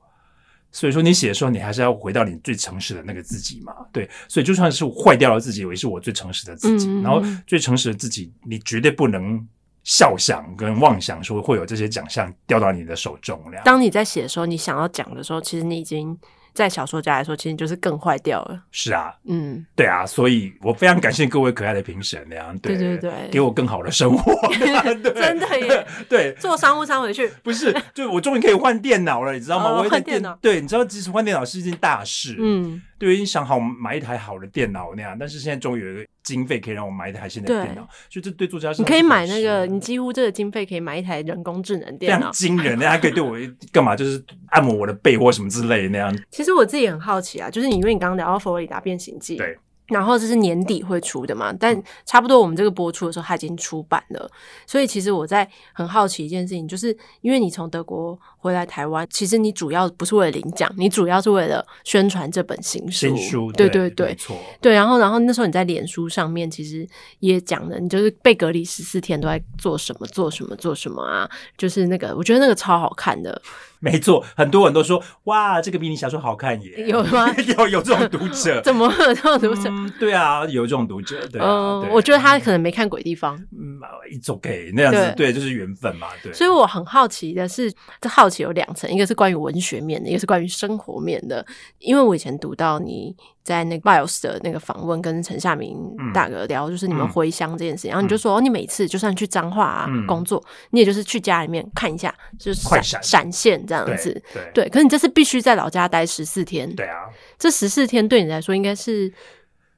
[0.72, 3.72] 所以说你写的时候，你还是要回到你最诚实的那个自己嘛。
[3.92, 6.88] 对，所以就算是坏掉了自己，我也是我最诚实的自己。
[6.88, 9.46] 嗯、然后最诚实的自己，你绝对不能
[9.84, 13.42] 笑想跟妄想说会有这些奖项掉到你的手中。
[13.64, 16.18] 当你在写的时候，你想要讲的时候，其实你已经。
[16.56, 18.58] 在小说家来说，其实就是更坏掉了。
[18.72, 29.70] 是啊，嗯，对啊，所以我非常感谢各位可爱的评审，那样对对对，给我更好的生活， 真的耶，对，坐商务舱回去不是，就我终于可以换电脑了，你知道吗？
[29.76, 32.80] 我换电脑，对，你知道，其实换电脑是一件大事，嗯。
[32.98, 43.36] 对，已经想好买一台好的电脑那样，但是现在终于有一个经费可以让我买一台新的电脑，所以这对作家是你可以买那个，你几乎这个经费可以买一台人工智能电脑，惊人，那还可以对我
[43.72, 43.94] 干嘛？
[43.94, 46.16] 就是按摩我的背或什么之类的那样。
[46.30, 49.58] 其实我自己很好奇啊，就是你因为你刚刚聊到《佛罗里达变形记》，对。
[49.88, 54.28] 然后这是年底会出的嘛，但差不多我们这个播出的时候，它已经出版了。
[54.66, 56.88] 所以其实我在很好奇一件事情，就是
[57.20, 63.08] 因为你从德国回来台湾，其实你主要不是为了领奖，你主要是为了宣传这本新书。
[63.08, 64.36] 新书，对对对，没错。
[64.60, 66.86] 对，然后然后那时候你在脸书上面其实
[67.18, 71.28] 也讲了，你就是被隔离十四天都在做什么做什么做什么啊，
[71.58, 73.42] 就是那个我觉得那个超好看的。
[73.78, 76.86] 没错，很多人都说哇，这个比你小说好看耶。
[76.86, 77.30] 有吗？
[77.58, 78.60] 有有这种读者？
[78.64, 79.68] 怎么会有这种读者？
[79.68, 81.26] 嗯，对啊，有这种读者。
[81.26, 83.36] 对啊，嗯，对我觉得他可能没看《鬼地方》。
[83.52, 83.78] 嗯
[84.10, 86.08] ，It's okay，那样子，对，对，就是缘分嘛。
[86.22, 86.32] 对。
[86.32, 91.44] 所以我很好奇的是，这好奇有两层，一个是关于文学面的，一个是关于生活面的。
[91.78, 93.14] 因为我以前读到你。
[93.46, 95.78] 在那个 BIOS 的那个访问，跟陈夏明
[96.12, 104.12] 大哥聊，就是你们回乡这件事情，然后你就说，你每次就算去彰化啊工作，你也就是去家里面看一下，就是闪闪现这样子。
[104.32, 106.68] 对，对，对，可是你这次必须在老家待十四天。
[106.74, 107.06] 对啊，
[107.38, 109.14] 这十四天对你来说应该是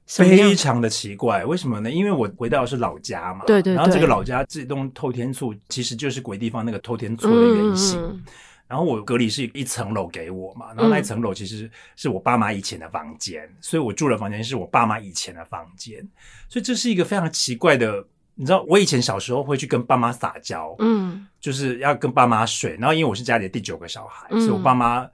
[0.06, 1.44] 非常的奇怪。
[1.44, 1.90] 为什么呢？
[1.90, 3.44] 因为我回到的是老家嘛。
[3.44, 3.74] 对对对。
[3.74, 8.00] 然后这个老家这栋透天厝其实就是鬼地方那个透天厝的原型。
[8.00, 8.24] 嗯
[8.68, 16.06] 然后我隔离是一层楼给我嘛，然后那一层楼其实是我爸妈以前的房间，嗯、所以我住的房间是我爸妈以前的房间，
[16.48, 18.06] 所以这是一个非常奇怪的。
[18.34, 25.08] 你知道，我以前小时候会去跟爸妈撒娇，嗯，就是要跟爸妈睡，然后因为我是家里的第九个小孩，嗯、所以我爸妈。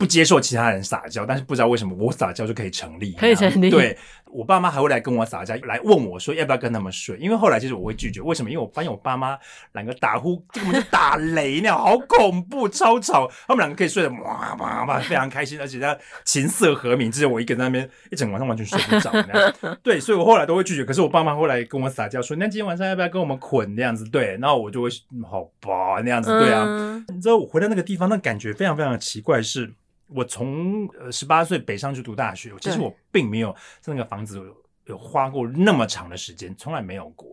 [0.00, 3.68] 不接受其他人撒娇，但是不知道为什么我撒娇就可以成立，可以成立。
[3.68, 3.94] 对，
[4.32, 7.18] 我爸妈还会来跟我撒娇，来问我说要不要跟他们睡。
[7.18, 8.50] 因为后来其实我会拒绝，为什么？
[8.50, 9.38] 因为我发现我爸妈
[9.74, 13.30] 两个打呼根本就打雷那样，好恐怖，超吵。
[13.46, 19.12] 他们两个可以睡得哇哇哇，非常开心，而且他琴瑟和鸣，只有我一个人在那边一整晚上完全睡不着。
[19.84, 20.82] 对，所以我后来都会拒绝。
[20.82, 24.08] 可是我爸妈后来跟我撒娇说，那今天晚上要不要跟我们捆那样子？
[24.08, 24.88] 对，然后我就会
[25.30, 26.30] 好吧那样子。
[26.40, 29.74] 对啊，嗯、你知道我回到那个地方，那感觉非常非常的奇怪是。
[30.12, 37.28] 我从呃十八岁北上去读大学，其实我并没有在那个房子有，有花过那么长的时间，从来没有过。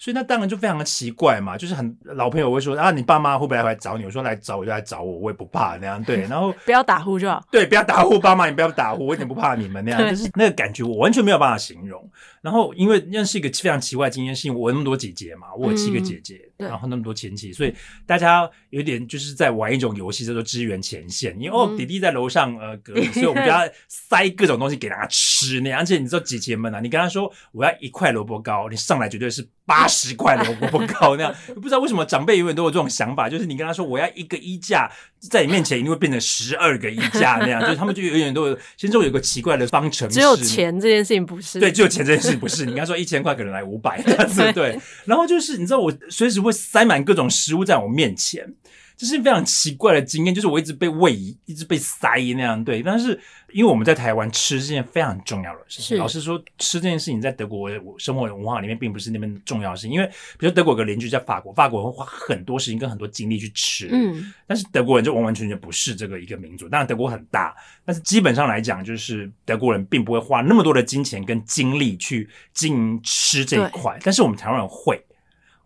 [0.00, 4.04] 所以那当然就非常的奇怪嘛，就是很老朋友会说啊，你爸妈会不会来找你？
[4.04, 6.00] 我说来找我就来找我，我也不怕那样。
[6.04, 7.44] 对，然后不要打呼就好。
[7.50, 10.08] 对，不要打呼，爸妈你不要打呼，我一点不怕你们那样。
[10.08, 12.08] 就是那个感觉，我完全没有办法形容。
[12.40, 17.72] 然后因为那是一个非常奇怪的经验，是因为我有那么多姐姐嘛，我有七个姐姐，嗯、然后那么多亲戚，所以
[18.04, 21.36] 大家有点就是在玩一种游戏叫做支援前线。
[21.38, 25.80] 因为哦，弟弟在楼上呃隔离，所以我们就要 塞各种东西给他吃那样。
[25.80, 29.46] 而且你知道姐姐们啊，你跟他说我要一块萝卜糕，你上来绝对是。
[29.68, 34.90] 八十块萝卜糕那样，不知道为什么长辈永远都有这种想法，就是你跟他说我要一个衣架，
[35.30, 40.14] 在你面前一定会变成十二个衣架那样，就是他们就永远都有，心中有个奇怪的方程式。
[40.14, 42.64] 只有钱这件事情不是，对，只有钱这件事情不是。
[42.64, 44.74] 你跟他说一千块可能来五百，这样子 对。
[45.04, 48.54] 然后就是你知道我随时会塞满各种食物在我面前。
[48.96, 52.82] 这是非常奇怪的经验，就是我一直被喂，一直被塞那样，对。
[52.82, 53.16] 但是
[53.52, 59.92] 因为我们在台湾吃是件非常重要的事情，老实说，吃这件事情在德国生活文化里面并不是那边重要的事情。
[59.92, 64.34] 因为比如说德国有个邻居在法国，法国人会花很多时间跟很多精力去吃，嗯。
[64.48, 66.68] 但是德国人就完完全全不是这个一个民族。
[66.68, 73.96] 当然德国很大，但是基本上来讲，就是德国人并不会花那么多的金钱跟精力去经营吃这一块。
[74.02, 75.00] 但是我们台湾人会。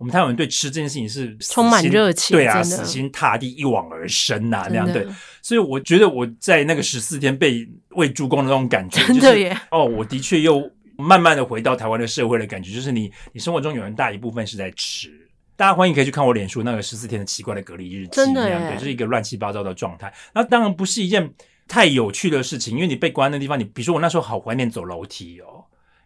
[0.03, 5.07] 我们台湾人对吃这件事情是充满热情，对啊，死心塌地一往而深呐、啊，那样对。
[5.41, 15.09] 所以我觉得我在那个十四天被喂猪公的那种感觉，就是哦，我的确又慢慢的回到台湾的社会的感觉，就是你你生活中有很大一部分是在吃。
[15.55, 20.13] 大家欢迎可以去看我脸书那个十四天的奇怪的隔离日记，真的那样对，就是一个乱七八糟的状态。
[20.35, 21.33] 那当然不是一件
[21.69, 25.63] 太有趣的事情，因为你被关在那地方，你比如说我那时候好怀念走楼梯哦。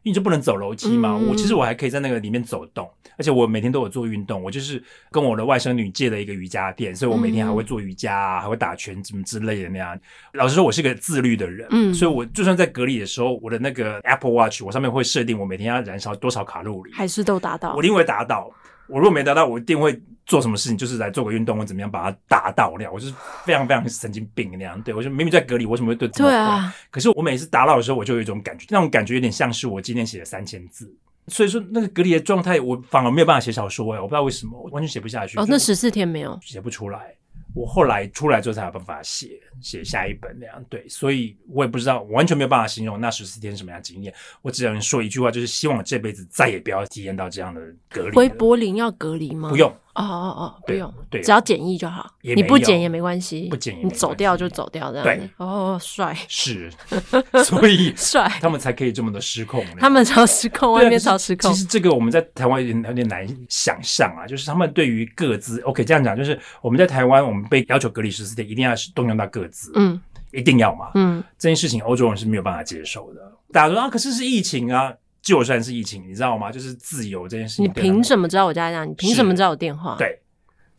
[0.06, 1.18] 你就不能走楼梯嘛？
[1.20, 2.88] 嗯、我其实我还可以在那个里面走动，
[3.18, 4.40] 而且我每天都有做运动。
[4.40, 9.98] 我就是跟我的外甥女借了一个瑜伽垫，所以我每天还会做瑜伽啊，还会打拳什么之类的那样。
[10.34, 18.48] 老实说，我是个自律的人，嗯，所以我就算在隔离的时候，我的那个 Apple Watch 我上面会设定我每天要燃烧多少卡路里，还是都达到，我一定会达到。
[18.88, 22.92] 我如果没达到，我一定会做什么事情，就是来做个运动或怎么样把它达到那样。
[22.92, 24.80] 我就是非常非常神经病那样。
[24.82, 26.74] 对，我就明明在隔离，我为什么会对这么对啊？
[26.90, 30.92] 可是我每次达到的时候，我就有一种感觉，那种感觉有点像是我今天写了三千字。
[31.28, 35.38] 所以说那个隔离的状态，我反而没有办法写小说哎，我不知道为什么，我完全写不下去。
[35.38, 37.14] 哦，那十四天没有写不出来。
[37.56, 44.12] 我后来出来之后才有办法写写下一本那样，对，所以我也不知道，我完全没有办法形容那十四天是什么样的经验。
[44.42, 48.14] 我只能说一句话，就是希望我这辈子再也不要体验到这样的隔离。
[48.14, 49.48] 回柏林要隔离吗？
[49.48, 49.74] 不用。
[49.96, 55.04] 哦哦哦，不用，对，只要检疫就好，你不检也没关系，不检你走掉就走掉这样。
[55.04, 56.70] 对，哦，帅， 是，
[57.44, 59.64] 所以帅，他们才可以这么的失控。
[59.78, 61.50] 他们超失控，外面超失控。
[61.50, 69.98] 其实这个我们在台湾有点有点难想象啊，就是他们对于各自，OK，这样讲，就是我们在台湾，我们被要求隔离十四天，一定要动用到各自，嗯，
[70.32, 73.32] 一定要嘛，嗯，这件事情欧洲人是没有办法接受的。
[73.52, 74.92] 大家说啊，可是是疫情啊。
[75.26, 76.52] 就算是疫情，你知道吗？
[76.52, 77.64] 就是自由这件事情。
[77.64, 78.84] 你凭什么知道我家在哪？
[78.84, 79.96] 你凭什么知道我电话？
[79.98, 80.16] 对，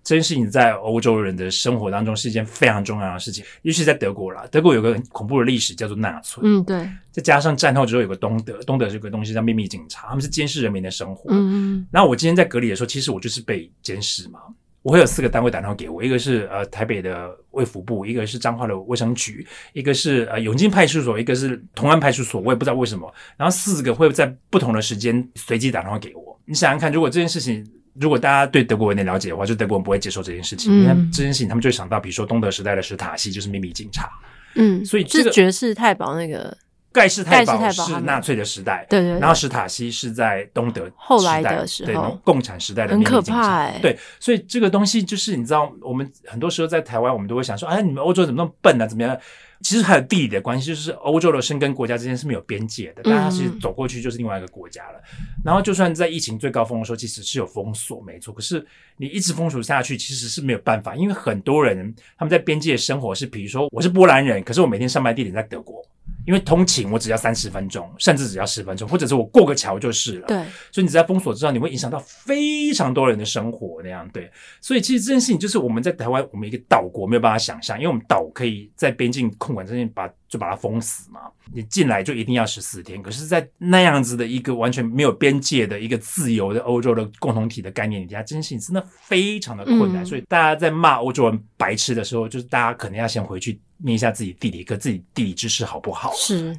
[0.06, 4.48] 这件事情在欧洲人的生活当中是一件非常重要的事情，尤其在德国啦。
[4.50, 6.42] 德国有个很恐怖的历史叫做纳粹。
[6.46, 6.90] 嗯，对。
[7.12, 11.30] 再加上战后之后有个东德，东德这个东西叫秘密警察，他们是监视人民的生活。
[11.32, 11.36] 嗯
[11.76, 11.88] 嗯。
[11.92, 14.40] 然后我今天在隔离的时候，其实我就是被监视嘛。
[14.88, 23.14] 我会有四个单位打电话给我，一个是呃台北的卫福部，一个是彰化的卫生局，一个是呃永靖派出所，一个是同安派出所，我也不知道为什么。
[23.36, 26.40] 然后四个会在不同的时间随机打电话给我。
[26.46, 27.70] 你想想看，如果这件事情，
[28.00, 30.72] 如果大家对德国有点了解的话，就德国人不会接受这件事情。
[30.72, 34.10] 因为、嗯、这件事情，他们就会想到，比如说东德时代的史塔西就是秘密警察。
[34.56, 36.58] 嗯，所以这个是爵士太保那个。
[36.98, 43.78] 盖世太保是纳粹的时代，对对，对，然后史塔西是在东德后来的时候，对，共产时代的很可怕哎。
[43.80, 48.88] 对，所以这个东西就是你知道，我们很多时候在台湾，我们都会想说，哎，你们欧洲怎么那么笨呢、啊？
[48.88, 49.16] 怎么样？
[49.62, 55.00] 其实还有地理的关系，就是欧洲的生根国家之间是没有边界的，大家其实走过去就是另外一个国家了。
[55.20, 58.32] 嗯、然后就算在疫情最高峰的时候，其实是有封锁，没错。
[58.32, 58.64] 可是
[58.98, 65.84] 你一直封锁下去，其实是没有办法，因为很多人他们在边界生活是，比如说我是波兰人，可是我每天上班地点在德国。
[66.28, 70.28] 因为通勤我只要三十分钟，甚至只要十分钟，或者是我过个桥就是了。
[70.28, 70.38] 对，
[70.74, 74.06] 所以你在封锁之后，你会影响到非常多人的生活那样。
[74.10, 81.22] 对，所以其实这件事情就是我们在台湾，我们一个岛国没有办法想象，因为我们岛可以在边境控管这边把就把它封死嘛，
[81.54, 83.02] 你进来就一定要十四天。
[83.02, 90.04] 可是，在那样子的一个完全没有边界的一个自由的欧洲的共同体的概念底下，这件事情真的非常的困难。
[90.04, 93.60] 嗯、所以大家在骂欧洲人白痴的时候，就是大家可能要先回去。
[93.80, 96.12] 念一下自己地理课，自己地理知识好不好？
[96.16, 96.50] 是，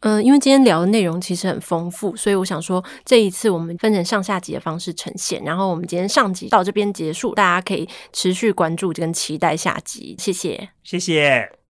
[0.00, 5.42] 嗯、呃，因为今天聊的内容其实很丰富，所以我想说，这一次我们分成上下集的方式呈现。
[5.42, 10.16] 然后我们今天上集到这边结束，大家可以持续关注跟期待下集。
[10.18, 11.56] 谢谢，谢谢。